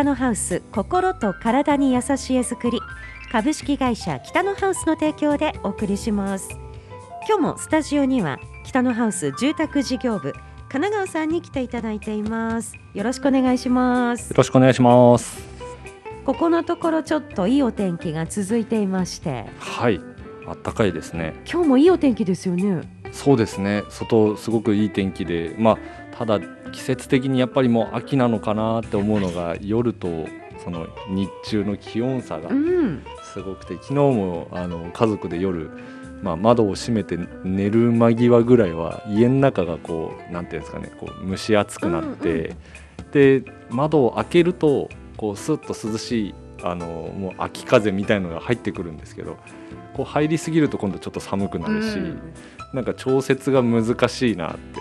[0.00, 2.80] 北のハウス心と体に優しい絵作り
[3.30, 6.48] 株式会社北のハウスの提供でお送りします。
[7.28, 10.32] 今日もスタジオには北のハウス住宅事業部
[10.70, 12.78] 神奈川さんに来ていただいています。
[12.94, 14.30] よろしくお願いします。
[14.30, 15.38] よろしくお願いします。
[16.24, 19.44] ここのところちょっといいお天気が続いていまして。
[19.58, 20.00] はい。
[20.46, 21.34] あったかいですね。
[21.44, 22.80] 今日もいいお天気ですよね。
[23.12, 23.82] そうですね。
[23.90, 25.78] 外すごくいい天気でまあ
[26.16, 30.26] ただ季節的にやっぱりもう秋なのかなって思うのが夜と
[30.62, 32.50] その日中の気温差が
[33.32, 35.70] すごくて、うん、昨日もあの家族で夜、
[36.22, 42.56] まあ、窓を閉めて寝る間際ぐらいは家の中がこうなんていうんですかねこう蒸し暑くなって、うん
[42.98, 49.38] うん、で窓を開けるとこうスッと涼しいあのもう秋風みたいのが入ってくるんですけど
[49.94, 52.32] こう入りすぎると今度ちょっと寒くなるし、うん、
[52.74, 54.80] なんか調節が難しいなって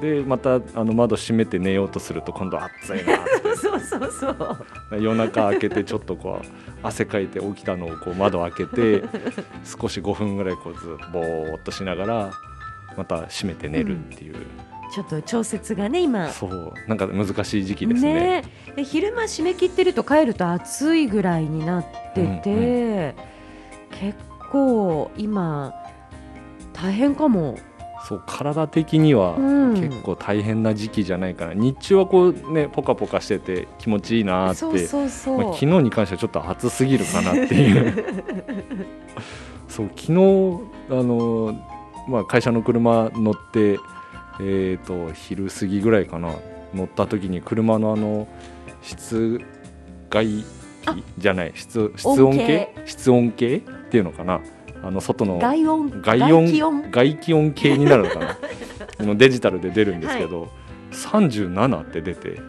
[0.00, 3.18] でまたあの窓閉めて寝ようとすると今度暑いな
[3.56, 4.66] そうそうそう。
[5.00, 6.46] 夜中開けてちょっとこう
[6.82, 9.02] 汗かいて起きたのをこう窓開けて
[9.64, 12.30] 少し5分ぐらいこうずぼーっとしながら
[12.96, 14.34] また閉めて寝るっていう。
[14.34, 14.40] うん
[14.90, 16.30] ちょっと調節がね今。
[16.30, 16.72] そう。
[16.86, 18.14] なんか難しい時期ですね。
[18.14, 18.44] ね。
[18.74, 23.14] で昼間締め切ってると帰ると暑いぐらいになってて、うんうん、
[23.90, 24.18] 結
[24.50, 25.74] 構今
[26.72, 27.58] 大変かも
[28.06, 29.36] そう体的には
[29.74, 34.64] 結構大変な時期じゃないかな、うん、日中はこうねポカポカしてて気持ちいいなって。
[34.64, 38.04] まあ、昨日に関してはちょっと暑すぎるかなっていう。
[39.68, 40.12] そう昨日
[40.90, 41.54] あの、
[42.08, 43.78] まあ、会社の車乗って
[44.40, 46.32] えーと、昼過ぎぐらいかな。
[46.74, 48.28] 乗った時に車のあの
[48.82, 49.40] 室
[50.10, 50.44] 外機
[51.16, 52.74] じゃない室室温計。
[52.84, 53.60] 室温計っ
[53.90, 54.40] ていうのかな
[54.82, 57.52] あの外の外音外気温？
[57.52, 58.38] 計になるのかな？
[59.04, 60.50] のデジタルで出るんですけど、はい、
[60.90, 62.40] 37って出て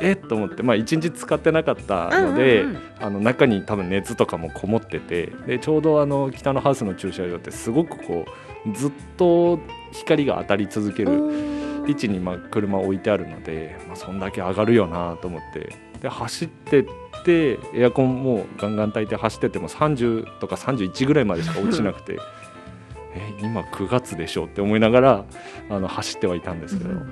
[0.00, 8.26] えっと思って、まあ、1日使ってなかったので、うんうんうん、あの中に多分熱とかもこもっててでちょうどあの北のハウスの駐車場ってすごくこ
[8.66, 9.58] うずっと
[9.92, 16.86] 光が当たり続ける位置にまあ車置いてあるので、まあ、そんだけ上がるよなと思ってで走ってっ
[17.28, 22.18] てエアコンもガンガン炊いて走ってても30とか31ぐらいまでしか落ちなくて
[23.14, 25.24] え今9月でしょって思いながら
[25.68, 27.02] あの走ってはいたんですけど、うん、も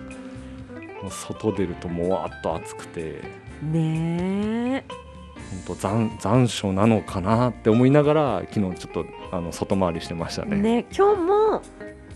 [1.09, 3.21] う外出るともわっと暑くて
[3.63, 4.87] ね
[5.67, 10.57] 本当残残暑なのかなって思いながら昨日ちょっとあの外回りしてましたね。
[10.57, 11.63] ね今日も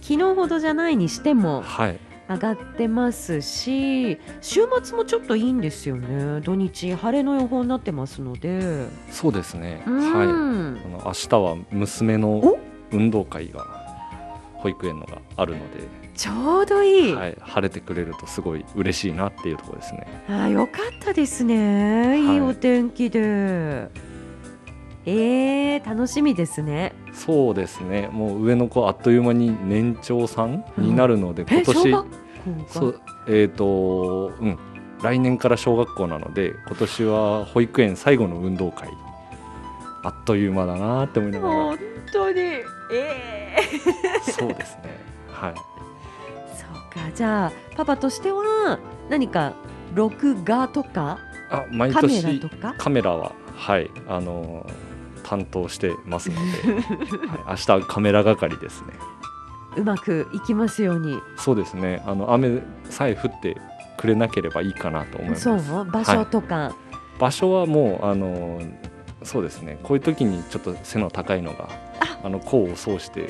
[0.00, 1.98] 昨日ほどじゃないにしても、はい
[2.30, 6.40] 上がってますし週末もちょっといいんですよね。
[6.42, 8.86] 土日晴れの予報になってますので。
[9.10, 9.96] そうですね、はい。
[9.96, 9.98] あ
[10.88, 12.58] の明日は娘の
[12.92, 13.66] 運動会が
[14.54, 16.00] 保育園のがあるので。
[16.14, 20.06] ちょうどいい、はい、晴れてくれるとすごい嬉しいなっていうところですね。
[20.28, 22.20] あよかったですね。
[22.20, 22.40] いい。
[22.40, 23.88] お天気で、
[25.06, 26.92] えー、楽しみですね。
[27.12, 28.08] そうですね。
[28.12, 31.90] もう上の子あっという間に年長さんになるので、うん、今年
[32.68, 34.58] そうえっ、ー、とうん。
[35.02, 38.90] 来年から小学校なので今年は保育園最後の運動会。
[40.02, 41.54] あっという間だなって思いながら。
[41.54, 41.78] 本
[42.12, 42.38] 当に。
[42.40, 42.62] え
[42.92, 45.00] えー、そうですね。
[45.28, 45.54] はい。
[46.54, 47.10] そうか。
[47.14, 48.78] じゃあパパとしては
[49.08, 49.54] 何か
[49.94, 51.18] 録画とか？
[51.50, 52.40] あ毎年
[52.76, 53.32] カメラは。
[53.56, 53.90] はい。
[54.06, 54.89] あのー
[55.30, 56.40] 担当してますので、
[57.28, 58.88] はい、明日カメラ係ですね。
[59.76, 61.20] うまくいきますように。
[61.36, 62.02] そうですね。
[62.04, 63.56] あの雨さえ降って
[63.96, 65.42] くれなければいいかなと思います。
[65.42, 68.60] そう場所とか、はい、場所はもうあの
[69.22, 69.78] そうですね。
[69.84, 71.68] こういう時にちょっと背の高いのが
[72.24, 72.28] あ。
[72.28, 73.28] の功を奏して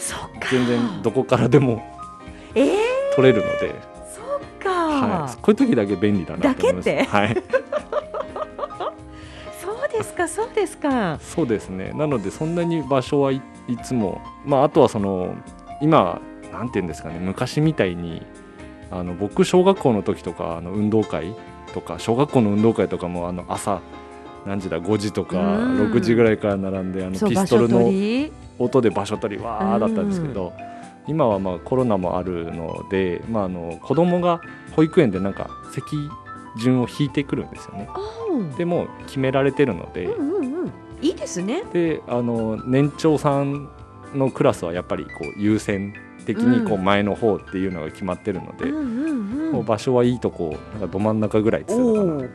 [0.50, 1.80] 全然どこからでも、
[2.54, 2.76] えー、
[3.14, 3.74] 取れるので。
[4.12, 6.88] そうか、はい、こういう時だけ便利だなと思います。
[6.88, 7.36] はい
[10.02, 11.18] ですかそうですか。
[11.20, 11.92] そうですね。
[11.94, 15.34] なのでそんなに場所はいいつもまああとはその
[15.80, 16.20] 今
[16.52, 17.18] なんて言うんですかね。
[17.20, 18.22] 昔みたいに
[18.90, 21.34] あの僕小学校の時とかあの運動会
[21.72, 23.80] とか小学校の運動会とかもあの朝
[24.46, 27.90] 何時だ5時とか6時ぐらいから並んであのピストルの
[28.58, 30.52] 音で場所取りわーだったんですけど
[31.06, 34.40] 今はまあコロナもあるので、まあ、あの子供が
[34.72, 35.96] 保育園でなんか席
[36.58, 37.88] 順を引いてくるんですよね。
[38.56, 41.64] でも決められてるので、うんうんうん、いいですね。
[41.72, 43.68] であの年長さん
[44.14, 45.94] のクラスはやっぱりこう優先
[46.26, 52.30] 的にこう前の方っていうのが決まってるので、うんうんうん、もう場所はいいとこなんかど真ん中ぐらいっていうのかな。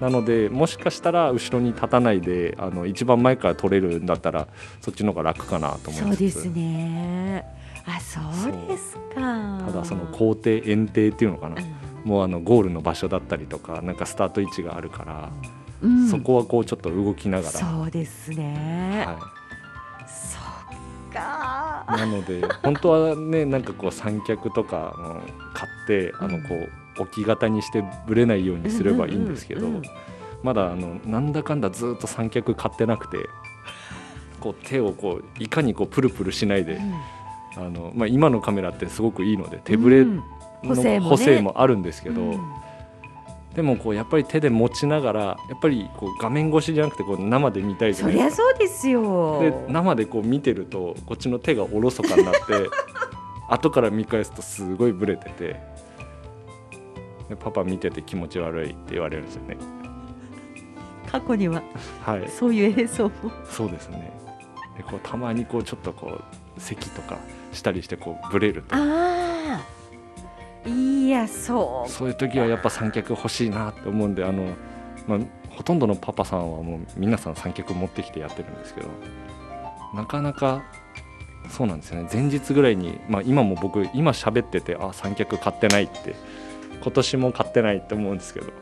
[0.00, 4.46] なのでもしかしたら後ろに立たないであの一番前から取れるんだったら
[4.82, 6.12] そっちの方が楽かなと思います。
[6.12, 7.44] そうですね
[7.86, 9.62] あそうですか。
[9.64, 11.64] ただその校庭園庭っていうのかな、う
[12.06, 12.08] ん。
[12.10, 15.30] もうあのゴールの場所だったりとかなんかスタート位置があるから、
[15.82, 16.08] うん。
[16.08, 19.18] そこはこうちょっと動きながら、そうですね、は
[20.06, 21.86] そっか。
[21.88, 25.22] い、なので本当はねなんかこう三脚とか
[25.54, 26.54] 買ってあのこ
[26.98, 29.68] う置き型にしてぶれないようにすればいいんですけど、
[30.42, 33.18] まだあのなんだかんだずっと三脚買ってなくて
[34.40, 36.80] こう手をこういかにこうプルプルしないで、
[37.56, 40.22] あのまあ、今のカメラってすごくいいので手ぶれうん。
[40.62, 42.40] の補正もあるんですけど、うん。
[43.54, 48.48] でもこうやっぱり手で持ちながらやっぱりこう画面越しじゃなくてこう生で見たいじゃそりゃないですか。
[48.50, 49.40] そうですよ。
[49.40, 52.40] で生でこう見てるとこっちの手がおろそかになって
[53.48, 55.60] 後から見返すとすごいブレてて
[57.30, 59.56] でパパ見てて気持ち悪いって言われるんですよね。
[61.10, 61.62] 過去には。
[62.04, 63.12] はい、そういう映像も。
[63.50, 64.15] そうですね
[64.76, 66.20] でこうたまにこうちょっとこ
[66.56, 67.18] う咳とか
[67.52, 68.74] したりしてこうブレると。
[68.74, 69.60] あ
[70.66, 71.90] あいやそう。
[71.90, 74.54] そういう時はやっぱ三脚欲しいなって思うんであの、
[75.06, 75.18] まあ、
[75.50, 78.88] ほとんどのパパさんはもう皆さん三脚持ってきてやってるんですけど
[79.94, 80.64] なかなか
[81.48, 82.08] そうなんですよね。
[82.12, 86.16] 前日ぐらいに、まあ、今も僕今喋っててあ三脚買ってないって
[86.82, 88.46] 今年も買ってないって思うんですけど、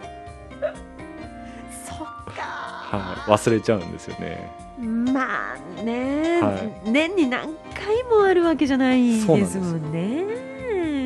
[1.87, 10.25] そっかはい、忘れちゃうんですよねまあね、は年に何回もあるわけじゃないですもんね。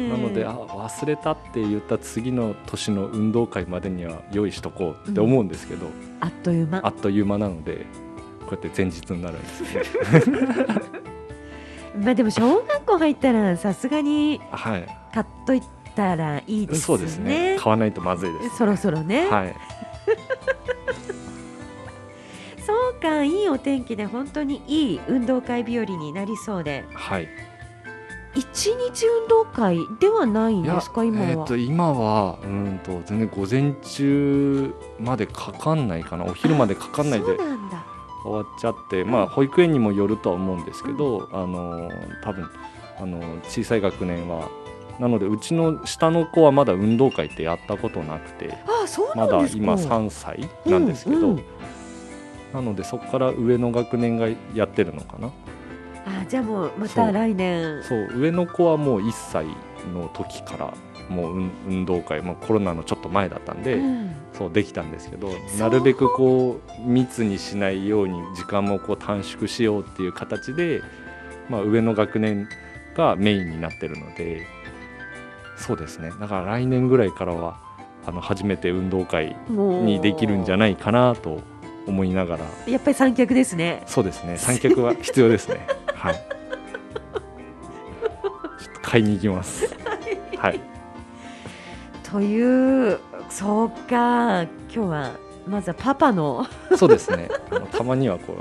[0.09, 5.87] なのであ忘れたって言った次の年の運動会までには用意しとこうって思うんですけど、
[6.21, 6.81] あっという間。
[6.83, 7.85] あっという間なので
[8.47, 9.87] こうやって前日になるんですよね。
[12.03, 14.87] まあでも小学校入ったらさすがにはい。
[15.13, 15.63] 買っとい
[15.95, 16.83] たらいいですね。
[16.83, 17.57] そうですね。
[17.59, 19.55] 買わないとまずいです、そろそろね、はい
[23.01, 26.85] そうかいいお天気で本当にいい運動会日和になりそうで。
[26.93, 27.29] はい。
[28.35, 36.25] 一日運動会ではないんですか今は、えー、と今はうんと全然午前中までかかんないかな。
[36.25, 41.91] お昼までかかんないで終わっちゃってまあ保育園にもよるとは思うんですけど、あの
[42.23, 42.51] 多分
[42.99, 44.49] あの小さい学年は。
[44.99, 49.61] なのでうちの下の子はまだ運動会ってやったことなくてあそうまなんですか。
[49.61, 51.45] だ今3歳なんですけど、うんうん
[52.53, 55.29] なのでそこから上の学年がやってるのかな。
[56.07, 57.83] あじゃあもうまた来年。
[57.83, 59.47] そう上の子はもう1歳
[59.93, 60.75] の時から
[61.09, 64.15] もう運運動会、まあ、コロナのちょっと前だったんで、うん。
[64.33, 70.81] そうできたんですけどなるべくこう密にしないように時間もこう短縮しようっていう形で、
[71.51, 72.49] まあ、上の学年
[72.97, 74.47] がメインになってるので
[75.57, 76.13] そうですね。
[76.21, 77.61] だから来年ぐらいからは
[78.07, 81.43] あの初めて運動会にできるんじゃないかなと
[81.89, 82.45] 思いながら。
[82.67, 83.83] やっぱり三脚ですね。
[83.87, 84.37] そうですね。
[84.37, 85.67] 三脚は必要ですね。
[85.95, 86.23] はい。
[88.83, 89.75] 買いに行きます。
[90.37, 90.61] はい。
[92.11, 92.99] という
[93.29, 94.43] そうか。
[94.43, 95.11] 今日は
[95.47, 96.47] まずはパパの。
[96.77, 97.29] そうですね。
[97.51, 98.37] あのたまにはこう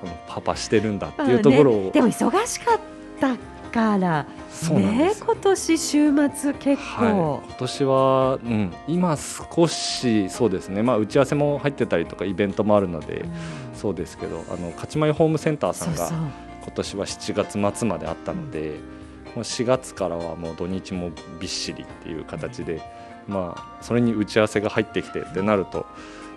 [0.00, 1.90] このパパしてるんだっていうところを、ね。
[1.90, 2.78] でも忙しかっ
[3.20, 3.36] た
[3.72, 4.26] から
[4.70, 13.30] ね今年週末結構、はい、今年は、うん、今少しそうですね、まあ、打ち合わせも入ってたりとかイベントもあるので、うん。
[13.74, 16.08] そうですけどあの勝ち前ホームセンターさんが
[16.62, 18.78] 今年は7月末まであったので、
[19.34, 22.80] もう4月からはもう土日もびっしりっていう形で、
[23.26, 25.86] まあ、それに打ち合わせが入ってきてってなると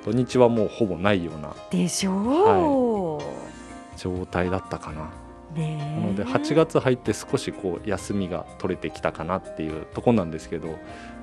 [0.05, 5.09] 土日はもうほぼないようなでしょう、状態だったかな。
[5.55, 10.77] なので8月入って少しこう休みが取れてきたかなっていうとこなんですけど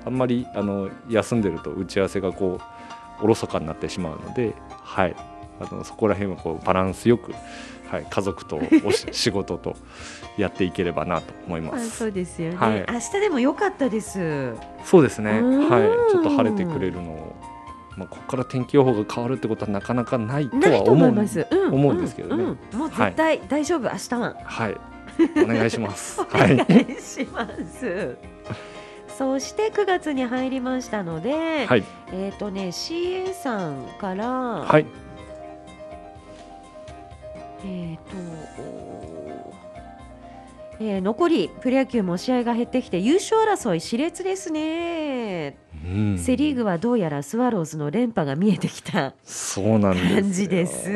[0.05, 5.15] あんまりあの休んでると打ち合わせがこうおろそかになってしまうので、はい、
[5.59, 7.33] あのそこら辺はこうバランスよく、
[7.89, 9.75] はい、家族とおし仕事と
[10.37, 11.91] やっていければなと思いままあ、す。
[11.91, 12.85] そうですよね、はい。
[12.89, 14.53] 明日でも良かったです。
[14.83, 15.69] そうですね、うん。
[15.69, 17.32] はい、ちょっと晴れてくれるのを、
[17.97, 22.43] まあ、ここから天気予報が変わるってことはなかなかないとは思う思います、うん、思うんですけどね。
[22.43, 22.79] うんうん。
[22.79, 24.35] もう絶対大丈夫、明日は。
[24.43, 24.77] はい、
[25.43, 26.21] お願いします。
[26.21, 27.01] おはい願い。
[27.01, 28.17] します、
[29.17, 34.85] そして9月に入りましたので、はい、えっ、とね CA さんから、はい、
[37.65, 38.92] えっ、ー
[40.85, 46.17] えー残りプロ野球も試合が減ってきて優勝争い熾烈ですね、うん。
[46.17, 50.21] セ・リーグはどうやらスワローズの連覇が見えてきたそうなんですよ。
[50.21, 50.89] 感じです。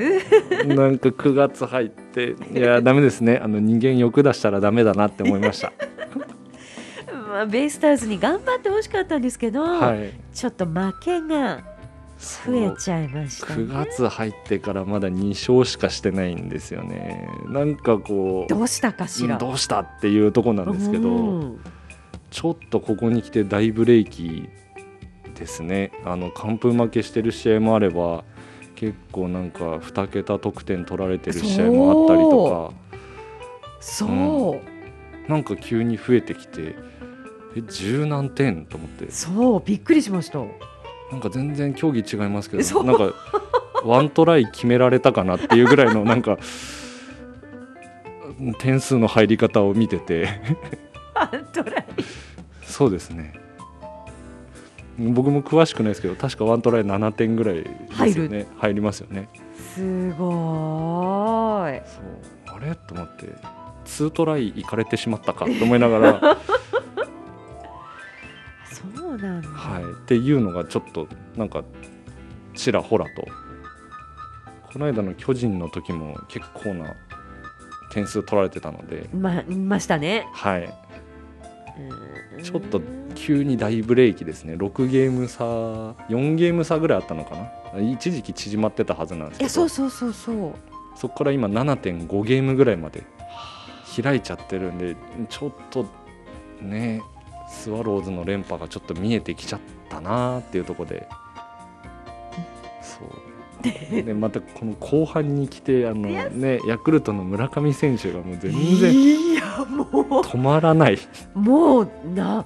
[0.65, 3.39] なんか9月入っていや ダメですね。
[3.41, 5.71] あの人間欲出したらダメだなって思いました。
[7.29, 10.11] まあ、ベイスターズに頑張ってほしかったんですけど、はい。
[10.33, 11.63] ちょっと負けが
[12.17, 13.63] 増えちゃいました、ね。
[13.63, 17.29] 9月入ってからまだ2勝しかしてないんですよね。
[17.47, 19.35] なんかこうどうしたかしら。
[19.35, 21.59] うんどうしたっていうところなんですけど、うん。
[22.31, 24.49] ちょっとここに来て大ブレーキ
[25.35, 25.91] ですね。
[26.05, 28.23] あの完封負けしてる試合もあれば
[28.75, 32.97] 結構なんか2桁得点取られてる試合もあったりとか。
[33.79, 35.29] そう、うん。
[35.29, 36.75] なんか急に増えてきて
[37.55, 39.11] え十何点と思って。
[39.11, 40.39] そうびっくりしました
[41.11, 43.13] なんか全然競技違いますけどなんか
[43.83, 46.37] ワントライ決められたかなっていうぐらいのなんか
[48.59, 50.27] 点数の入り方を見てて。
[51.15, 51.85] ワントライ。
[52.63, 53.33] そうですね。
[54.99, 57.69] 僕も詳しくないですけど確かワントライ7点ぐらいで
[58.11, 58.47] すよね。
[58.57, 59.29] 入りますよね。
[59.75, 61.81] すごーい。
[61.85, 62.55] そう。
[62.55, 62.75] あれ？
[62.75, 63.27] と思って。
[63.85, 66.37] 2トライいかれてしまったかと思いながら、
[69.07, 71.63] そうなんだ、はい、っていうのがちょっとなんか
[72.53, 73.27] ちらほらと。
[74.73, 76.93] この間の巨人の時も結構な
[77.91, 80.27] 点数取られてたので、まいましたね。
[80.33, 80.73] はい、
[82.35, 82.43] うん。
[82.43, 82.81] ちょっと
[83.15, 84.55] 急に大ブレーキですね。
[84.55, 87.81] 6ゲーム差4ゲーム差ぐらいあったのかな。
[87.81, 89.45] 一時期縮まってたはずなんですいけど。
[89.45, 90.53] やそうそうそうそう。
[90.95, 93.03] そこから今7.5ゲームぐらいまで
[94.01, 94.95] 開いちゃってるんで
[95.29, 95.85] ちょっと
[96.61, 97.01] ね
[97.47, 101.07] スワローズの連覇がちょっと見えてきちゃったなーっていうところで。
[102.81, 103.27] そう。
[104.03, 109.87] でまたこの後半に来てあの、ね、ヤクルトの村上選手がもう全然いやも
[110.23, 110.99] 止まらない。
[111.35, 112.45] うもうな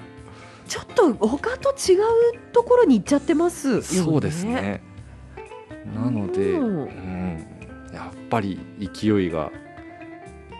[0.67, 1.99] ちょっと他と違う
[2.53, 3.81] ところに行っちゃってますよね。
[3.81, 4.81] そうですね。
[5.93, 7.47] なので、ううんん、
[7.93, 9.51] やっぱり勢いが、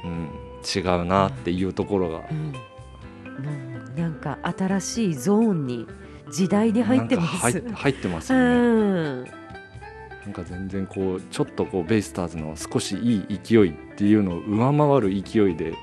[0.04, 0.30] うん、
[0.76, 2.54] 違うなっていうところがうん、
[3.42, 3.52] も
[3.96, 5.88] うなんか新しいゾーンに
[6.32, 7.38] 時代に入ってます。
[7.38, 8.50] 入入ってますうよね。
[9.22, 9.24] ん。
[9.24, 15.74] なんか全然こうちょっとこうベイスターズの少しいい勢いっていうのを上回る勢いで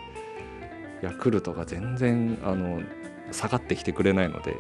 [1.03, 2.81] ヤクルトが全然あの
[3.33, 4.53] 下がってきてくれないので。
[4.53, 4.59] いや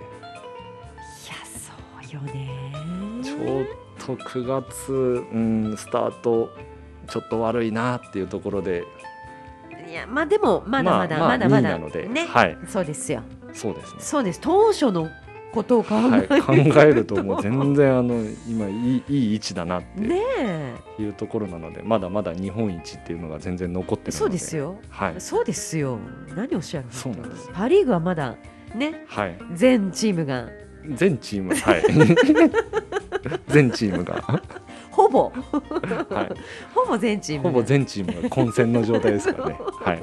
[1.44, 1.72] そ
[2.10, 2.72] うよね。
[3.22, 6.50] ちょっと9月、うん、スタート
[7.08, 8.84] ちょっと悪いなっていうところで
[9.98, 12.56] いやまあでもまだまだまあまだまだ2位なのでね、はい。
[12.68, 13.20] そうですよ。
[13.52, 14.00] そうですね。
[14.00, 14.40] そうです。
[14.40, 15.08] 当初の
[15.52, 16.52] ことを考はい、え考
[16.82, 21.02] えるともう全然あの今いいいい位置だなってねえ。
[21.02, 24.12] いうところなのでまだまだ日本一っていうのが全然残ってるので。
[24.12, 24.76] そうですよ。
[24.88, 25.14] はい。
[25.20, 25.98] そうですよ。
[26.36, 26.92] 何をおっしゃるの？
[26.92, 27.50] そうなんです。
[27.52, 28.36] パ・リーグはまだ
[28.76, 29.04] ね。
[29.08, 29.36] はい。
[29.54, 30.48] 全チームが。
[30.94, 31.82] 全チームはい。
[33.48, 34.42] 全チームが、
[34.98, 35.30] ほぼ。
[35.30, 37.44] はい、ほぼ全チーム。
[37.44, 39.56] がほぼ全チームが混戦の状態ですからね。
[39.80, 40.02] はい。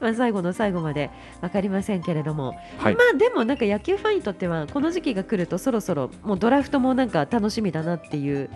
[0.00, 2.96] まあ、最後の最後まで分かりませんけれども、はい。
[2.96, 8.50] まあでもなんか野球ファンにとってはこの時期が来るとそろそろもうドラフトもなんか楽しみだなっていう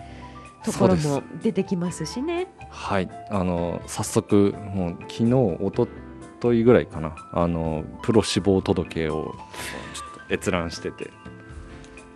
[0.65, 2.47] ところも出てきますしね。
[2.69, 3.09] はい。
[3.31, 5.87] あの早速もう昨日一
[6.41, 7.15] 昨日ぐらいかな。
[7.31, 9.33] あのプロ志望届を
[9.93, 11.09] ちょっと閲覧してて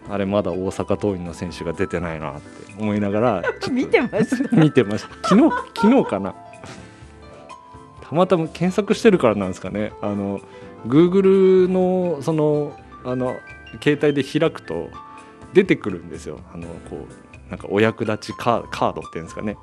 [0.10, 4.56] あれまだ大阪桐蔭の選手が出てないなって思いながら見てました。
[4.56, 5.30] 見てました。
[5.30, 6.36] 昨日昨日かな。
[8.02, 9.94] たまたま検索してるからなんですかね。
[10.02, 10.42] あの
[10.88, 13.38] Google のそのあの
[13.82, 14.90] 携帯で開くと
[15.54, 16.40] 出てくるんですよ。
[16.54, 17.08] あのこ
[17.48, 19.58] うなんかお役立ちカーカードっていうんですかね。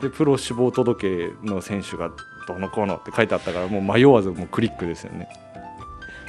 [0.00, 2.10] でプロ志望届の選手が
[2.48, 5.28] どうのこうのって書いてあったからもう迷わずもうクリックですよね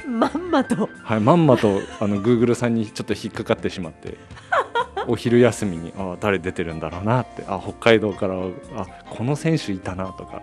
[0.06, 0.88] まんまと。
[1.02, 4.16] はいまんまとあの Google さんにちょっと引っかかってしまって。
[5.08, 7.44] お昼休みにあ誰出てるんだろうなって。
[7.48, 8.34] あ北海道から
[8.76, 10.42] あこの選手いたなとか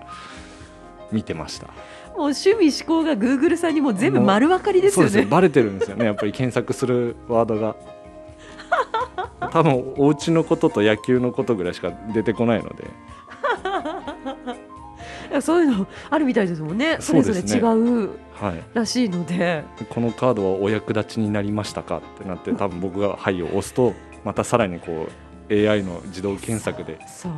[1.12, 1.68] 見てました。
[1.68, 5.16] もう趣味思考が Google さんにもう全部丸分かりですそうよね。
[5.16, 5.32] ですね。
[5.32, 6.06] バレてるんですよね。
[6.06, 7.76] やっぱり検索するワードが。
[9.52, 12.88] 多分お家のことと野球のことぐらいしか出てこないので。
[15.42, 16.98] そういうのあるみたいですもんね。
[17.00, 18.10] それぞれ違うはい、
[18.74, 19.64] らしいので。
[19.90, 23.94] このカードはお役立ちになりましたかってなって多分僕が「はい」を押すと
[24.24, 25.08] またさらにこ
[25.50, 27.32] う AI の自動検索で、そう。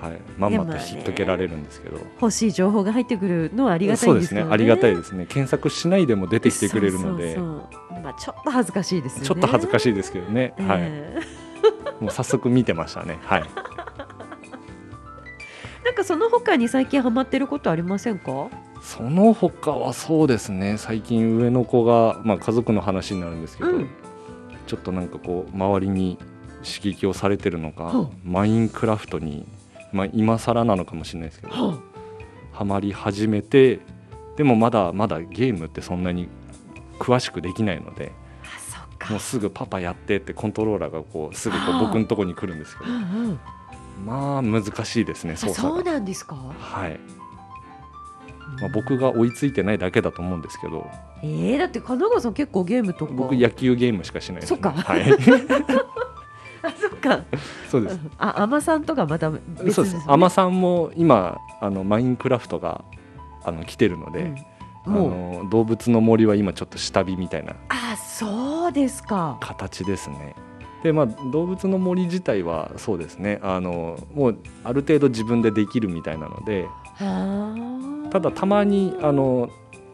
[0.00, 1.98] はい、まんまと引っ掛けられるんですけど。
[2.20, 4.44] 欲しい情報が入ってくるのはありがたいうんでよね。
[4.44, 4.48] ね。
[4.52, 5.24] ありがたいですね。
[5.26, 7.34] 検索しないでも出てきてくれるので。
[7.34, 8.02] そうそうそう。
[8.06, 9.26] まあちょっと恥ずかしいですよね。
[9.26, 11.18] ちょっと恥ずかしいですけどね、はい、え
[12.00, 13.18] もう早速見てましたね。
[13.22, 13.42] はい。
[13.42, 13.46] え
[15.84, 18.48] なんかその他に最近ハマってることありませんか？
[18.86, 20.78] その他はそうですね。
[20.78, 23.88] 最近上の子が、まあ、家族の話になるんですけど、うん。
[24.68, 26.18] ちょっとなんかこう周りに
[26.58, 29.44] 刺激をされてるのか、はマインクラフトに、
[29.92, 31.78] まあ、今更なのかもしれないですけど、は
[32.52, 33.80] ハマり始めて
[34.36, 36.28] でもまだまだゲームってそんなに
[37.00, 38.12] 詳しくできないので。
[39.10, 41.82] もうすぐパパやってってコントローラーがこうすぐこはあ。
[41.82, 42.90] う僕のとこに来るんですけど。
[42.90, 43.02] うんう
[43.32, 43.40] ん。
[44.04, 46.36] まあ難しいですねあ操作そうがなんですか？
[46.36, 47.00] はい
[48.60, 50.88] まあ、僕が追いついてないだけだと思うんですけど。
[51.22, 53.12] えー、だって神奈川さん結構ゲームとか。
[53.12, 54.72] 僕野球ゲームしかしないです、そっか。
[54.72, 55.02] はい。
[56.62, 57.20] あそっか。
[57.68, 58.00] そうです。
[58.18, 59.96] あ海女さんとかまた別です、ね、そうです。
[60.06, 62.84] 海女さんも今あのマインクラフトが
[63.44, 64.36] あの来てるので、うん。
[64.86, 65.44] あもう。
[65.44, 67.54] の動物の森は今ちょっと下火みたいな。
[67.68, 69.38] あそうですか。
[69.40, 70.34] 形ですね。
[70.82, 73.38] でまあ動物の森自体はそうですね。
[73.42, 76.66] あのもうある程度自分でできるみたいなので。
[76.94, 77.54] は
[77.92, 79.50] あただたまにあの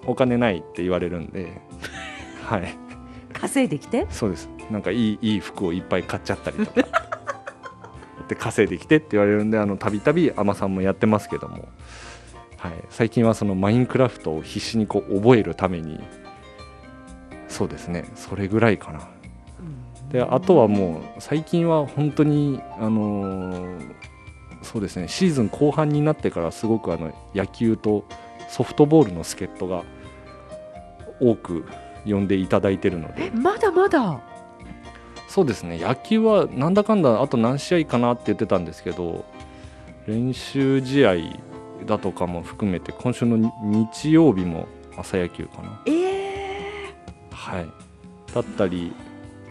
[0.06, 1.60] お金ないって言われるんで
[2.44, 2.74] はい。
[3.32, 4.06] 稼いできて？
[4.10, 4.48] そうです。
[4.70, 6.88] なんかいいいい服をいっぱい買っちゃったりとか。
[8.28, 11.68] で稼いできてって言われるんであのたびたび海さんもやってますけども、
[12.56, 16.00] はい、最近はそのマインクラフトを必死にこう覚えるために
[17.48, 18.04] そうですね。
[18.14, 19.08] それぐらいかな。
[20.10, 23.94] であとはもう最近は本当にあのー
[24.62, 25.08] そうですね。
[25.08, 28.04] シーズン後半になってからすごくあの野球と
[28.48, 29.82] ソフトボールの助っ人が
[31.20, 31.64] 多く
[32.04, 33.26] 呼んでいただいてるので。
[33.26, 34.20] えまだまだ？
[35.28, 35.78] そうですね。
[35.78, 39.24] 野球はなんだかんだあと何試合かなって言ってたんですけど
[40.06, 41.14] 練習試合
[41.86, 45.82] だとかも含めて今週の日曜日も朝野球かな。
[45.86, 46.94] ええ
[47.30, 47.68] はい。
[48.34, 48.92] だったり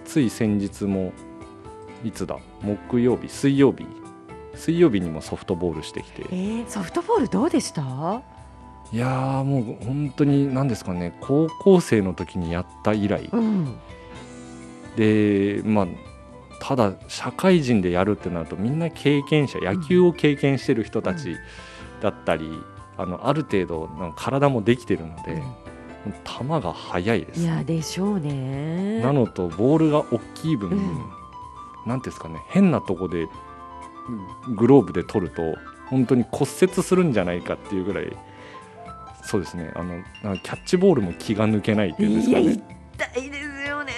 [0.05, 1.13] つい先日も
[2.03, 2.37] いつだ？
[2.61, 3.85] 木曜日水曜日
[4.55, 6.23] 水曜日にもソフトボールしてきて。
[6.31, 8.21] えー、ソフトボールどうでした？
[8.91, 11.17] いやーもう本当に何ですかね。
[11.21, 13.29] 高校生の時にやった以来。
[13.31, 13.75] うん。
[14.95, 15.87] でまあ
[16.59, 21.37] ただ社会人でやるってなるとみんな経験者野球を経験してる人たち
[22.01, 22.51] だったり、
[22.97, 25.41] あのある程度の体もできてるので、
[26.23, 27.41] 球が速いです。
[27.41, 28.99] いやでしょうね。
[29.01, 31.05] なのとボールが大きい分、うん。
[31.87, 32.39] なんですかね。
[32.49, 33.27] 変なとこで
[34.55, 35.55] グローブで取ると
[35.87, 38.17] 本当に骨折するんじゃないかっていうぐらい
[39.23, 39.71] そうですね。
[39.75, 40.03] あの
[40.39, 42.63] キャッチボールも気が抜けないっていうんですかね。
[42.93, 43.93] 痛いですよね。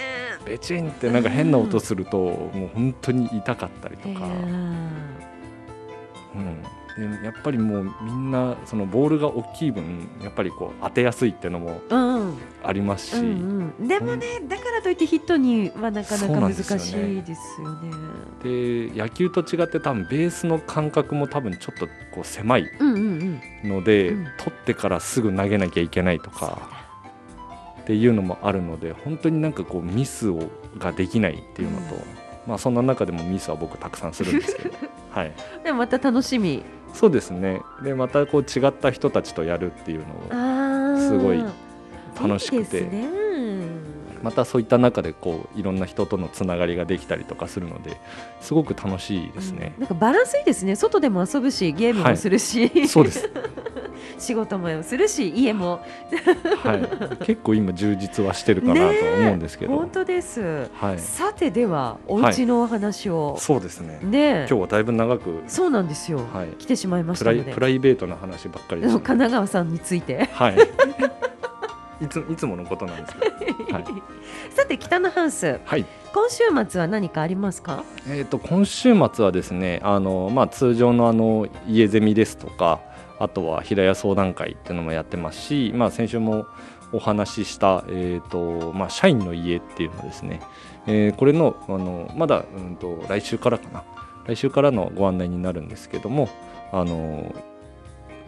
[0.46, 4.30] ベチンってなんか変な音すると、もう本当に痛かったりとか、う
[6.38, 6.64] ん、
[6.98, 11.82] でやっぱりもうみんなそのボールが大きい分やっぱりこう当てやすいっていうのも
[12.64, 17.24] ありますし、うんうん、でもね、だからといってヒットにはなかなか難しいですよね。
[18.44, 18.94] でね。
[18.94, 23.70] で野球と違って多分ベースの感覚も多分ちょっとこう狭いうんうんうん。
[23.70, 24.28] ので、うん。
[24.38, 26.70] 取ってからすぐ投げなきゃいけないとか
[27.82, 32.02] っていうのもあるので本当になんかこうミスをができないっていうのと、うん。
[32.48, 34.76] まあそんな中でもミスは僕たくさんするんですけど、
[35.12, 36.64] はい、でもまた楽しみ。
[36.94, 40.06] そうですねでまたこう違った人たちとやるっていうの
[40.40, 40.74] を。
[41.00, 41.44] すごい
[42.22, 43.10] 楽しくてね。
[44.22, 47.98] またそういった中でこういろんな人とのつながりができたりとかするので
[48.40, 49.82] すごく楽しいですねうん。
[49.82, 50.76] なんかバランスいいですね。
[50.78, 53.30] 外でも遊ぶし、ゲームもするし、そうです、
[54.18, 55.82] 仕事もするし、家も。
[56.64, 60.70] はい、結構今充実はしてるかなとは思うんですけど、本当です。
[60.74, 64.00] はい、さてではお家のお話を、そうですね。
[64.04, 66.20] ね今日はだいぶ長く、そうなんですよ。
[66.34, 67.54] はい、来てしまいましプたので。
[67.54, 70.30] プライベートな話ばっかり神奈川さんについて。
[70.34, 70.58] はい。
[72.02, 73.86] いついつものことなんですけど、はい。
[74.54, 75.86] さて北のハウス、はい。
[76.14, 77.86] 今週末は何かありますか？
[78.10, 82.82] えー、と今週末はですねあの、まあ、通常のあの家ゼミですとか
[83.24, 86.46] あとは平屋相談会っていうのもやってますし、まあ、先週も
[86.92, 90.42] お話しした、えーとまあ、社員の家っていうのですね、
[90.86, 93.84] えーこれのあのまだ、うん、と来週からかな
[94.26, 96.30] 来週からのご案内になるんですけども
[96.72, 97.34] あの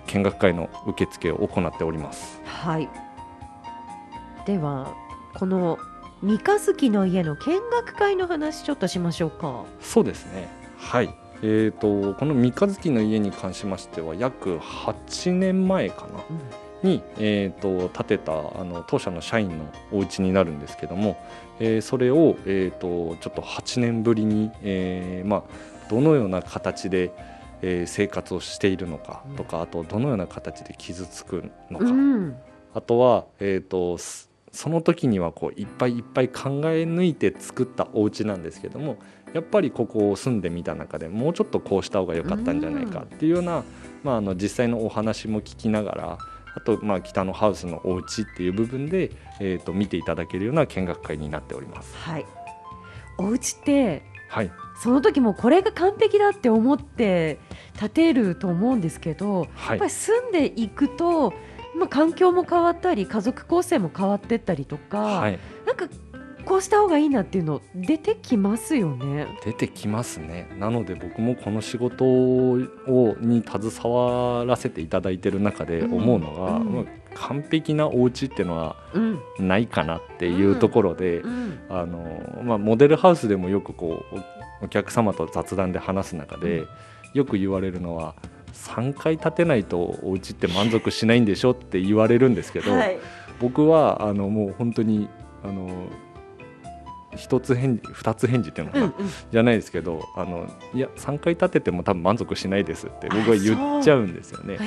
[0.07, 2.39] 見学会の受付を行っております。
[2.45, 2.89] はい。
[4.45, 4.93] では
[5.33, 5.79] この
[6.21, 9.65] 三日月の家の見学会の話ちょっとしましょうか。
[9.81, 10.47] そうですね。
[10.77, 11.24] はい。
[11.47, 16.23] えー、とこの三日月の家に関しましては約8年前かな
[16.81, 21.23] に、えー、と建てたあの当社の社員のお家になるんですけども、
[21.59, 25.43] えーそれを、えー、とちょっと8年ぶりに、えーまあ、
[25.87, 27.11] どのような形で、
[27.61, 32.35] えー生活をしているのかとかあとどのような形で傷つくのか、うん。
[32.73, 38.97] あとは、えー、とすその時にはこういっぱいいっぱい考え抜いて作ったお家なんですけども
[39.35, 43.65] やっぱりここを住んでみた中でもうちょっとこうした方が良かったんじゃないかっていうような、
[44.01, 46.17] まあ、あの実際のお話も聞きながら
[46.55, 51.93] あと、まあ、北のハウスのお家っていう部分で、えー、と見ていただけるような見学会になっております。
[51.97, 52.25] はい。
[53.17, 57.39] お家ってはい、その時もこれが完璧だって思って
[57.77, 61.33] 建てると思うんですけど、はいやっぱり住んでいくと。
[61.77, 65.89] まあ、環境も変わったり家族構成も変わってったりとか、はいなんか
[66.45, 69.27] こうした方がいいなっていうの出てきますよね。
[69.43, 70.47] 出てきますね。
[70.59, 76.67] なので僕もこの仕事をに携わらせていただいてる中で思うのが、うん。
[76.77, 78.75] うん、完璧なお家っていうのは
[79.39, 81.23] ないかなっていうところで、
[81.69, 84.05] あのまあ、モデルハウスでもよくこ
[84.61, 86.65] うお客様と雑談で話す中で、
[87.13, 88.13] よく言われるのは
[88.53, 92.99] 3回建てないとお家って満足しないんでしょって言われるんですけど、はい、
[93.39, 95.07] 僕はあのもう本当に
[95.43, 95.87] あの
[97.15, 104.57] 一つ返事二つ返事っていうのかな、うんうん、じゃないですけどあのいや3回立てても多分満足しないですって僕は言っちゃうんですよね。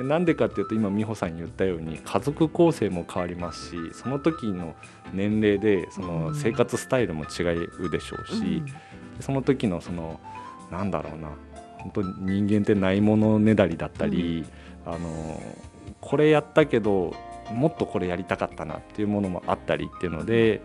[0.00, 4.74] なんでかっていうと今美穂さんに言ったように家族構成も変わりますしその時の
[5.12, 7.42] 年齢でその生活スタイルも違
[7.84, 8.66] うでしょうし、うん、
[9.20, 10.20] その時のその
[10.70, 11.30] なんだろうな
[11.78, 14.46] 本当に人間ってないものねだりだったり、
[14.86, 15.40] うん、あの
[16.00, 17.14] これやったけど
[17.52, 20.62] もっとこれやりたかったなっていうものもあったりっていうので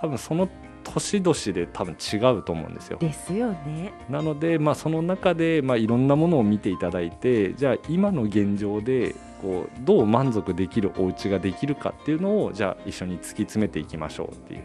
[0.00, 0.48] 多分その
[0.84, 2.98] 年々で多分違うと思うんですよ。
[2.98, 3.92] ですよね。
[4.08, 14.62] なので、まあ、その中で、まあ、いろんなものを見ていただいてじゃあ今の現状でこうどう満足できるお家ができるかっていうのをじゃあ一緒に突き詰めていきましょうっていう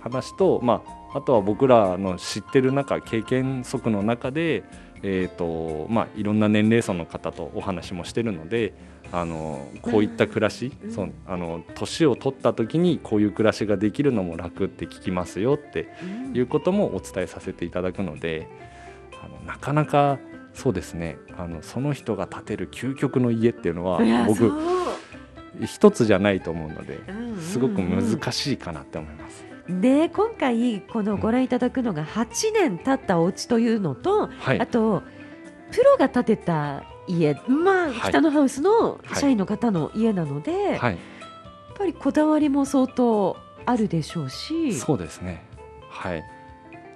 [0.00, 4.62] 話と、まあ、あとは僕らの知ってる中経験則の中で、
[5.02, 8.72] えーとまあ、いろんな年齢層の方とお話もしてるので
[9.12, 15.88] あのこういった暮らし、うん、そあの年を取った時にこういう暮らしができるのも楽って聞きますよって
[16.32, 18.48] いうこともお伝えさせていただくので、
[19.22, 20.18] あのなかなか
[20.54, 21.18] そうですね。
[21.36, 24.52] あのその人が建てる究極の家っていうのは僕
[25.64, 27.00] 一つじゃないと思うので
[27.40, 29.44] すごく難しいかなって思います。
[29.68, 35.02] で今回このご覧いただくのが8年経ったお家というのと、はい、あと
[35.70, 36.82] プロが建てた
[37.18, 40.98] 家、まあ、北のハウスの社員の方の家なので、はい、やっ
[41.76, 44.72] ぱりこだわりも相当あるでしょうし。
[44.74, 45.44] そうですね。
[45.88, 46.22] はい。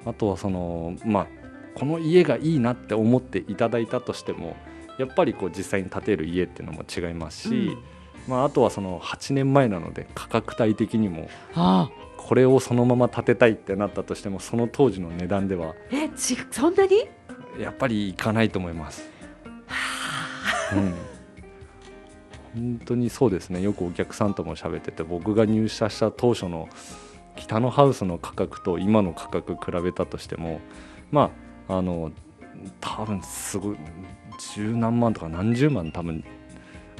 [0.07, 1.27] あとはそのまあ
[1.74, 4.57] この家がいいなって思っていただいたとしても
[4.98, 7.79] やっぱりこう実際に建てる家っていうのも違いますし、うん、
[8.29, 11.29] まあ、あとはその8年前なので価格帯的にも
[12.16, 17.09] これをそのまま建てたいってなったとしてもその当時の値段ではえちそんなに？
[17.59, 19.09] やっぱりいかないと思います。
[20.72, 20.94] うん、
[22.55, 23.61] 本当にそうですね。
[23.61, 26.68] よくお客さんとも喋ってて僕が入社した当初の
[27.37, 30.61] 北のハウスの価格と今の価格比べたとしても
[31.11, 31.31] ま
[31.68, 32.12] ああの
[32.81, 33.77] 多分すごい
[34.55, 36.24] 十何万とか何十万多分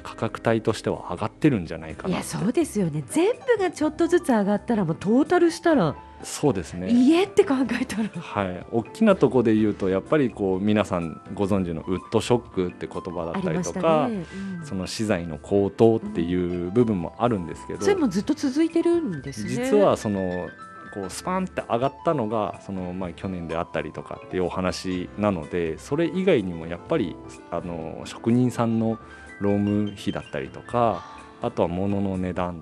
[0.03, 3.03] 価格帯としては上がってるんじゃないかないやそうですよね。
[3.09, 6.91] 全部がちょっとずつ上がったらもうトータルしたらそうですね。
[6.91, 8.09] 家って考えたら。
[8.09, 8.67] はい。
[8.73, 14.25] 大きなところで言うとやっぱりこう皆さんご存知のウッドショックって言葉だったりとか、ね。
[14.61, 19.51] うん、その資材の高騰っていう部分もあるんですけど、うん、それもずっと続いてるんですね。
[19.51, 20.49] 実はその
[20.95, 27.17] こうスパンって上がったのがそのまあ去年であったりとかっていうお話なのでそれ以外にもやっぱり
[27.51, 28.99] あの職人さんの
[29.41, 31.05] 労務費だったりとか
[31.43, 32.61] あとは物の値段。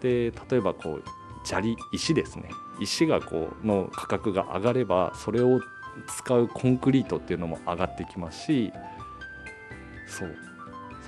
[0.00, 1.02] で例えばこう
[1.44, 5.60] 砂利石ですね石がこうの価格が上がればそれを
[6.06, 8.72] 使うコンクリートっていうのも上がってきますし
[10.06, 10.36] そう。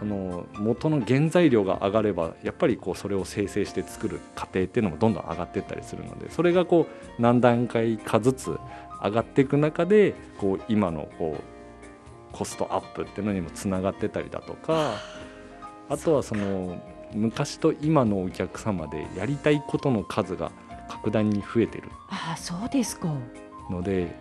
[0.03, 8.59] その元の原材料が上がればやっぱりこうそれを生成して作る過程っていうのもどんどん上がっていったりするのでそれがこう何段階かずつ
[9.01, 14.95] 上がっていく中でこう今のこうコストアップっていうのにもつながってたりだとか
[15.89, 16.83] あとはその
[17.13, 20.51] 昔と今のお客様でやりたいことの数が
[20.93, 21.89] 格段に増えてる。
[22.09, 23.09] あそうですか。
[23.71, 24.15] ので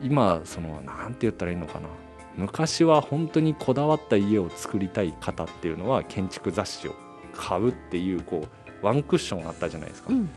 [0.00, 1.88] 今そのなんて言ったらいいのかな。
[2.34, 6.94] 昔は本当にこだわった家を作りたい方っていうのは建築雑誌を
[7.34, 8.46] 買うっていうこ
[8.82, 10.30] うワンクッションあったじゃないですか、うん、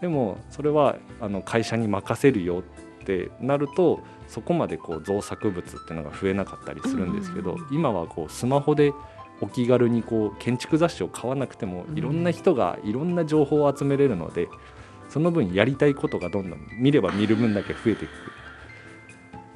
[0.00, 2.64] でもそれはあの会社に任せるよ
[3.02, 8.92] ってなるとそこまでこう造作物っていうのが増えなかったりするんですけど、今はこうスマホで
[9.40, 14.48] お気軽にこう建築雑誌を買わなくてもいろんな人がいろんな情報を集めれるので、
[15.08, 18.10] その分やりたいことがどんどん見れば見る分だけ増えていく。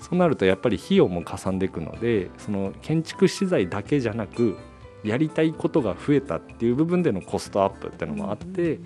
[0.00, 4.56] そうなるとやっぱり費用もかさんでいくのでその建築資材だけじゃなく
[5.04, 8.80] やりたいことが増えたっていう部分でのコストアップっていうのもあって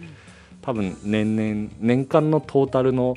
[0.61, 3.16] 多分年々年間のトータルの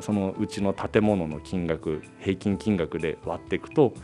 [0.00, 3.94] そのうちの建物の金額平均金額で割っていくと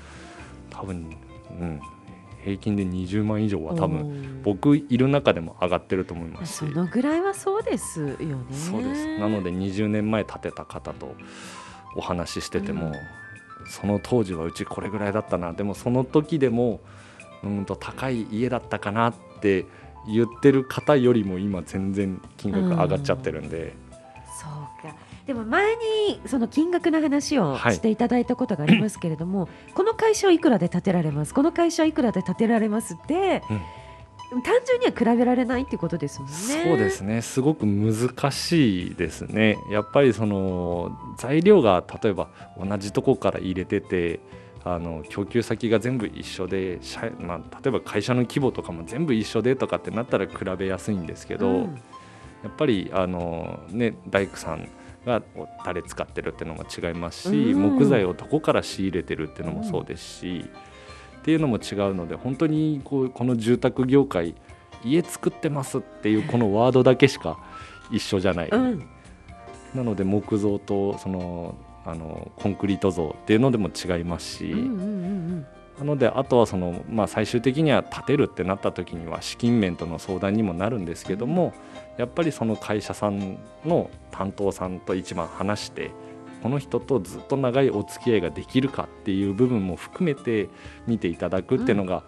[0.70, 1.14] 多分、
[1.50, 1.80] うん、
[2.42, 8.16] 平均で20万以上は多分僕いる中でも上がってると思いますそのぐらいはそうですよね。
[8.50, 9.18] そうです。
[9.18, 11.14] なので20年前建てた方と
[11.96, 12.94] お話ししてても、うん、
[13.66, 15.52] その当時はうちこれぐらいだったな。
[15.52, 16.80] でもその時でも
[17.44, 19.66] うんと高い家だったかなって
[20.06, 23.74] 言ってる方よりも今全然金額上がっちゃってるんで、
[25.26, 31.32] でも前にその金額の話をしていただいたことがありますけれども、 この会社はいくらで建てられます？
[31.32, 33.42] この会社はいくらで建てられますって、
[34.30, 36.34] 単純には比べられないっていうことですもんね。
[36.36, 37.22] そうですね。
[37.22, 39.58] すごく難しいですね。
[39.70, 44.20] やっぱりその材料が例えば同じとこから入れてて
[44.64, 51.80] あの供給先が全部一緒で社、まあ、例えば会社の規模とかも全部一緒でとかってなったら比べやすいんですけど、うん。
[52.42, 54.68] やっぱりあの、ね、大工さん
[55.04, 55.22] が
[55.64, 57.78] タレ使ってるっていうのも違いますし、うん。
[57.78, 60.44] 木材をどこから仕入れてるっていうのもそうですし、
[61.18, 64.34] っていうのも違うので本当にこうこの住宅業界
[64.84, 67.38] 家作ってますっていうこのワードだけしか
[67.92, 68.88] 一緒じゃない、うん。
[69.74, 75.46] なので木造とそのあのコンクリート像っていうのでも違いますし、うんうんうん。
[75.78, 81.52] なのであとはその、まあ、最終的には建てるってなった時には資金面との相談にもなるんですけども
[81.96, 85.90] やっぱりその会社さんの担当さんと一番話して
[86.42, 90.48] この人とずっと長いお付き合いができるかっていう部分も含めて
[90.86, 92.02] 見ていただくっていうのが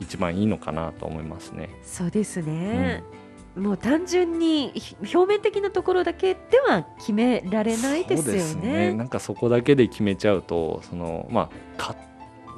[0.00, 1.70] 一番いいのかなと思いますね。
[1.82, 3.04] そうですね、
[3.54, 8.92] もう単純にひ表面的なところだけでは決められないですよそうですね。
[8.92, 11.96] なんかそこだけで決めちゃうとその、まあ、買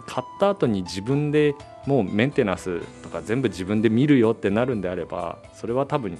[0.07, 1.55] 買った後に自分で
[1.87, 6.19] もうメンテナンスとか全部自分で見るよってなるんであればそれは多分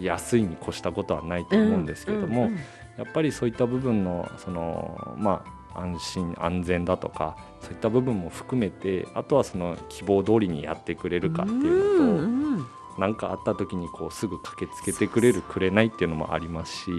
[0.00, 2.58] 安いに越したことはないと思うんですけれども、うんうん
[2.98, 12.22] やっぱりそういった部分のその、まあ、安心安全だとかそういった部分も含めてあとはその希望通りにやってくれるかっていうのと。
[12.22, 12.66] うんうん
[12.98, 16.90] 何かあった時にこうすぐ駆けつけてくれるくれないっていうのもありますし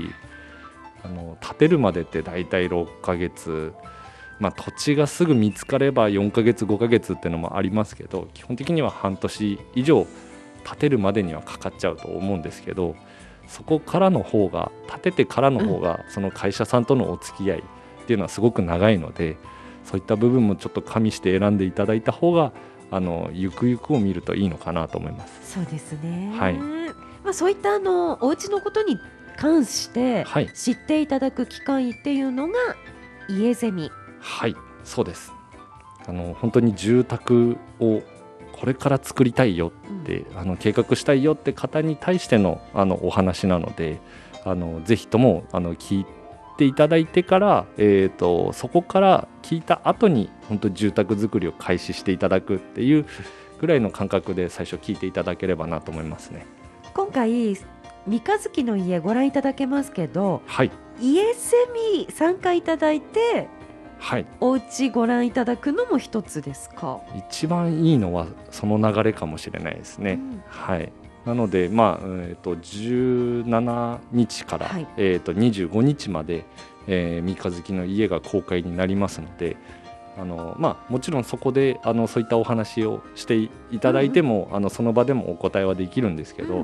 [1.04, 3.74] あの建てるまでって大体6ヶ月、
[4.40, 10.08] まあ、土地がすぐ見つかれば4ヶ月5ヶ月っていうのもありますけど基本的には半年以上
[10.64, 12.96] 建てるまでにはかかっちゃうと思うんですけど
[13.48, 17.64] そこからの方が建ててからの方がその会社さんとのお付き合いっ
[18.06, 19.38] ていうのはすごく長いので
[19.84, 22.54] そういった部分もちょっと加味して選んでいただいた方が
[22.92, 25.54] あのゆくゆくを見るといいのかなと思います。
[25.54, 26.32] そうですね。
[26.38, 26.54] はい
[27.24, 28.98] まあそういったあのお家のことに
[29.38, 32.54] 関してはい知っていただく機会っていうのが
[33.28, 33.92] 家ゼミ。
[34.20, 35.32] はい、そうです。
[36.08, 38.02] あの本当に住宅を
[38.60, 44.02] これから作りたいよって、あの計画したいよって方に対してのあのお話なので、
[44.44, 46.06] あのぜひともあの聞い
[46.58, 53.06] ていただいてから、えー、とそこから聞いた後に本当に住宅作りを開始していただくっていう
[53.62, 56.46] ぐらいの感覚で最初聞いていただければなと思いますね。
[56.94, 57.56] 今回
[58.08, 61.56] 三日月の家ご覧いただけますけどはい、家ゼ
[61.96, 63.48] ミ参加いただいて
[64.00, 67.02] はい、お家ご覧いただくのも一つですか？
[67.16, 70.14] 一番いいのはその流れかもしれないですね。
[70.14, 70.92] うんはい、
[71.26, 76.46] なので、まあえー、と17日から、はいえー、と25日まで、
[76.88, 79.58] えー三日月の家が公開になりますので
[80.18, 86.64] あの、まあ、もちろんそこであのそういったお話をしていただいても、あのその場でもお答えはできるんですけど、うん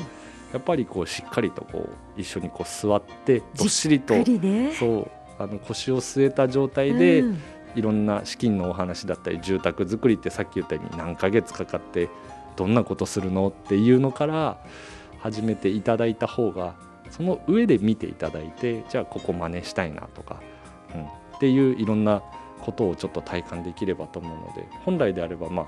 [0.54, 4.72] やっぱりこうしっかりとこう一緒にこう座ってどっしりとじっくりね。
[4.74, 7.42] そうあの腰を据えた状態で、うん。
[7.76, 12.10] いろんな資金のお話だったり住宅作りってさっき言ったように何ヶ月かかって
[12.56, 14.58] どんなことするのっていうのから
[15.20, 16.76] 始めていただいた方が
[17.10, 20.42] その上で見ていただいてじゃあここ真似したいなとか、
[20.94, 21.08] うん、っ
[21.40, 22.24] ていういろんな
[22.62, 25.68] ことをちょっと体感できればと思うので本来であればまあ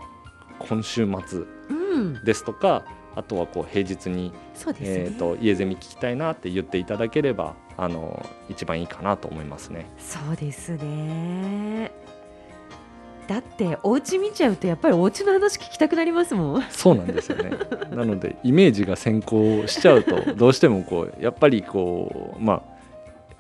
[0.60, 4.34] 今週末うん、ですとかあとはこう平日に、ね。
[4.82, 9.88] えー、と家ゼミ聞きたいなって言っていただければあの一番いいかなと思いますね。
[9.98, 11.92] そうですね。
[13.28, 16.64] だってお家見ちゃうとやっぱりお家の話聞きたくなりますもん。
[16.70, 17.52] そうなんですよね。
[17.92, 22.78] なのでイメージが先行しちゃうとどうしてもこう やっぱりこうまあ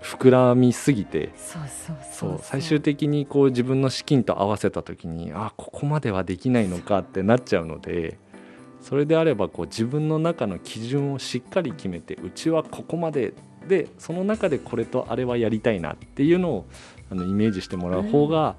[0.02, 8.20] 膨らみすぎてそうそうそそうう最終的にこう自分の資金と合わせた時にあここまではできないのかってなっちゃうので
[8.82, 13.34] それであればこう自分の中の基準をしっかり決めてうちはここまで
[13.68, 16.66] でその中でこれとあれはやりたいなっていうのを
[17.12, 18.56] あのイメージしてもらう方が、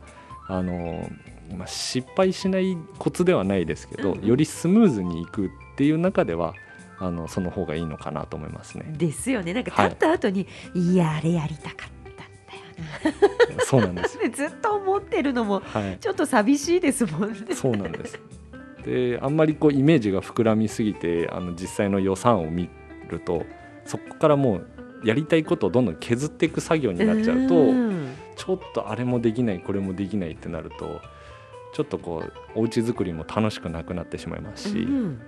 [0.46, 1.08] あの
[1.56, 6.54] まあ、失敗しないコツではないですけど、うんよりスムーズにいくっていう中では
[6.98, 8.86] あのその方がいいのかなと思いますね。
[8.96, 9.54] ですよね。
[9.54, 11.90] なんかはい立った後に、い、やあれやりたかっ
[13.58, 14.18] たそうなんです。
[14.34, 17.38] ずっと思ってるのもはいちょっと寂しいですもんね。
[17.54, 18.18] そうなんです。
[18.84, 22.68] であんまりこうイメージが膨らみすぎてあの実際の予算を見
[23.08, 23.44] ると
[23.84, 24.66] そこからもう
[25.04, 28.08] やりたいことをどんどん削っていく作業になっちゃうとん。
[28.36, 31.00] ちょっとあれもできないこれもできないってなると
[31.74, 34.94] ちょっとこうお家作りも楽しくなくなってしまいますし、うん。
[34.94, 35.20] うん。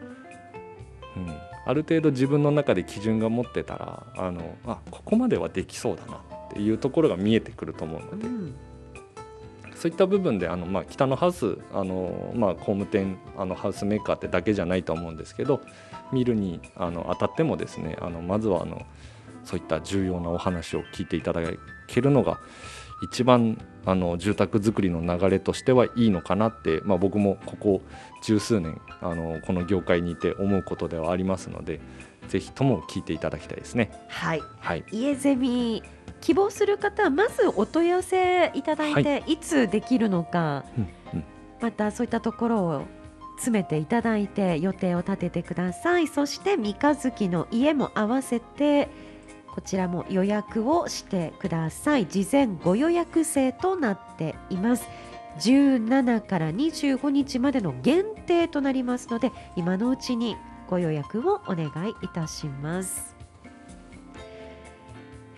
[1.67, 8.55] ある程度自分の中で基準が持ってたらあのあここまではできそうだなっていうところが見えてくると思うので、うん、
[9.77, 15.61] そういった部分であの、まあ、北のハウスあの、まあ、工務店あのハウスメーカーってだけじゃないと思うんですけど
[16.13, 18.85] 見るにあの当たってもですねあのまずはあの
[19.45, 21.41] そういった重要なお話を聞いていただ
[21.87, 22.39] けるのが
[23.03, 27.83] 一番あの住宅作りの流れとしてはいいのかなって、まあ、僕もここ
[28.23, 31.81] 十数年あのこの業界にいて思うことではありますので
[32.29, 33.91] ぜひとも聞いていただきたいですね。
[34.09, 35.83] はい、はい、家ゼミ
[36.21, 41.25] 希望する方はまずお問い合わせいただいて、はい、いつできるのか、うんうん、
[41.61, 42.83] またそういったところを
[43.37, 46.07] 詰めていただいて予定を立ててください。
[46.07, 48.91] そして三日月の家も合わせて
[49.55, 52.07] こちらも予約をしてください。
[52.07, 54.89] 事前ご予約制となっています。
[55.39, 60.37] 17から25日までの限定となりますので今のうちに
[60.69, 63.17] ご予約をお願いいたします。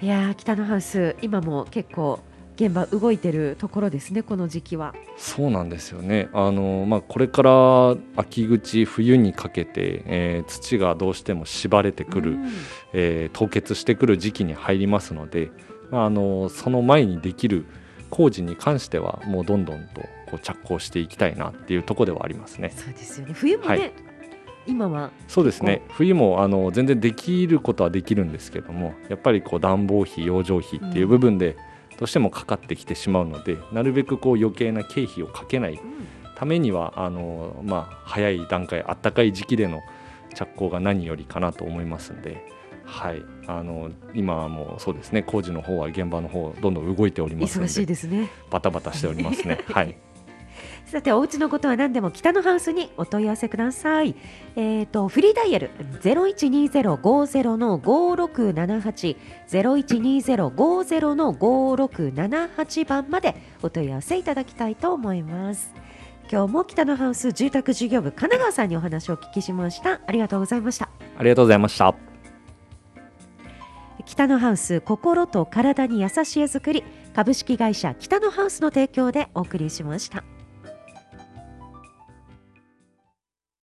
[0.01, 2.21] いや北のハウス今も結構
[2.67, 4.95] 現場動いてるところですねこの時期は。
[5.17, 6.29] そうなんですよね。
[6.33, 12.53] あの、まあ、これから秋口冬にかけて、えー、土がどうしても縛れてくる、うん、
[12.93, 15.51] えー、凍結してくる時期に入りますので、
[15.91, 17.67] まあ、あのその前にできる
[18.11, 22.73] 工事に関してはもうどんどんとこう着工していきたいなっていうところではありますね。
[22.77, 23.35] そうですよね。
[23.35, 23.93] 冬もね、はい。
[24.67, 25.11] 今は。
[25.27, 25.83] そうですね。
[25.89, 31.57] 冬もあの全然できることはできるんですけどもやっぱりこう暖房費養生費っていう部分で、
[32.03, 35.81] どうしてもかかってきてしまうのでなるべくこう余計な経費をかけない
[36.35, 39.83] ためにはあの、まあ、早い段階あったかい時期での
[40.35, 42.51] 着工が何よりかなと思いますので。
[42.85, 48.29] はい、あの今はもうそうですね工事の方は現場の方どんどん動いておりますので忙しいですね。
[48.51, 49.61] バタバタしておりますね。
[49.69, 49.97] はい
[50.93, 54.15] さてお家のことは何でも北のハウスにお問い合わせください。
[54.57, 55.71] えっ、ー、とフリーダイヤル
[56.03, 65.73] ゼロ一二ゼロ五ゼロの五六七八ゼロ一二ゼロ五ゼロの五六七八番までお問い合わせいただきたいと思います。
[66.31, 70.03] 今日も北のハウス住宅事業部神奈川さんにお話をお聞きしました。
[70.07, 70.91] ありがとうございました。
[71.17, 71.95] ありがとうございました。
[74.05, 80.23] 北のハウス心と体に優しいづくり株式会社北のハウスの提供でお送りしました。